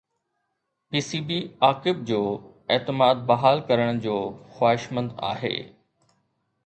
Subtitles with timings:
[0.89, 2.21] P C B عاقب جو
[2.75, 4.17] اعتماد بحال ڪرڻ جو
[4.57, 5.57] خواهشمند آهي